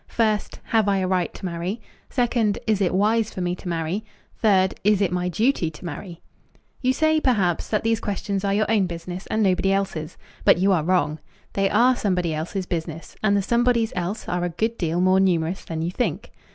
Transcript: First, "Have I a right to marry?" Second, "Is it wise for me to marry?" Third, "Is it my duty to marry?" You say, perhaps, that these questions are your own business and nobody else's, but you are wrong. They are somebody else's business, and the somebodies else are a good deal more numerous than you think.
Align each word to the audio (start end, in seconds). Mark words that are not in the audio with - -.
First, 0.07 0.61
"Have 0.63 0.89
I 0.89 0.97
a 0.97 1.07
right 1.07 1.31
to 1.35 1.45
marry?" 1.45 1.79
Second, 2.09 2.57
"Is 2.65 2.81
it 2.81 2.91
wise 2.91 3.29
for 3.31 3.39
me 3.39 3.55
to 3.57 3.69
marry?" 3.69 4.03
Third, 4.41 4.73
"Is 4.83 4.99
it 4.99 5.11
my 5.11 5.29
duty 5.29 5.69
to 5.69 5.85
marry?" 5.85 6.21
You 6.81 6.91
say, 6.91 7.21
perhaps, 7.21 7.67
that 7.69 7.83
these 7.83 7.99
questions 7.99 8.43
are 8.43 8.51
your 8.51 8.65
own 8.67 8.87
business 8.87 9.27
and 9.27 9.43
nobody 9.43 9.71
else's, 9.71 10.17
but 10.43 10.57
you 10.57 10.71
are 10.71 10.81
wrong. 10.83 11.19
They 11.53 11.69
are 11.69 11.95
somebody 11.95 12.33
else's 12.33 12.65
business, 12.65 13.15
and 13.21 13.37
the 13.37 13.43
somebodies 13.43 13.93
else 13.95 14.27
are 14.27 14.43
a 14.43 14.49
good 14.49 14.75
deal 14.79 15.01
more 15.01 15.19
numerous 15.19 15.63
than 15.63 15.83
you 15.83 15.91
think. 15.91 16.31